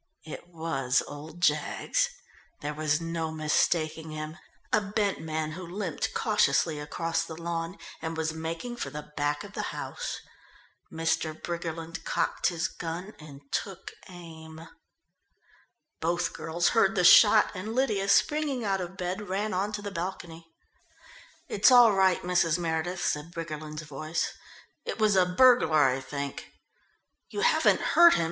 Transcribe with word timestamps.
It 0.23 0.47
was 0.47 1.03
old 1.07 1.41
Jaggs. 1.41 2.09
There 2.61 2.73
was 2.73 2.99
no 2.99 3.29
mistaking 3.31 4.09
him. 4.09 4.35
A 4.73 4.81
bent 4.81 5.21
man 5.21 5.51
who 5.51 5.63
limped 5.63 6.15
cautiously 6.15 6.79
across 6.79 7.23
the 7.23 7.39
lawn 7.39 7.77
and 8.01 8.17
was 8.17 8.33
making 8.33 8.77
for 8.77 8.89
the 8.89 9.11
back 9.15 9.43
of 9.43 9.53
the 9.53 9.61
house. 9.69 10.17
Mr. 10.91 11.39
Briggerland 11.39 12.03
cocked 12.03 12.47
his 12.47 12.67
gun 12.67 13.13
and 13.19 13.41
took 13.51 13.91
aim.... 14.09 14.69
Both 15.99 16.33
girls 16.33 16.69
heard 16.69 16.95
the 16.95 17.03
shot, 17.03 17.51
and 17.53 17.75
Lydia, 17.75 18.07
springing 18.09 18.63
out 18.65 18.81
of 18.81 18.97
bed, 18.97 19.29
ran 19.29 19.53
on 19.53 19.71
to 19.73 19.83
the 19.83 19.91
balcony. 19.91 20.51
"It's 21.47 21.69
all 21.69 21.91
right, 21.93 22.23
Mrs. 22.23 22.57
Meredith," 22.57 23.05
said 23.05 23.31
Briggerland's 23.35 23.83
voice. 23.83 24.33
"It 24.83 24.97
was 24.97 25.15
a 25.15 25.27
burglar, 25.27 25.83
I 25.83 25.99
think." 26.01 26.53
"You 27.29 27.41
haven't 27.41 27.81
hurt 27.81 28.15
him?" 28.15 28.19